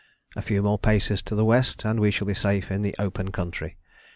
A 0.35 0.41
few 0.41 0.63
more 0.63 0.79
paces 0.79 1.21
to 1.21 1.35
the 1.35 1.45
west 1.45 1.85
and 1.85 1.99
we 1.99 2.09
shall 2.09 2.25
be 2.25 2.33
safe 2.33 2.71
in 2.71 2.81
the 2.81 2.95
open 2.97 3.31
country. 3.31 3.77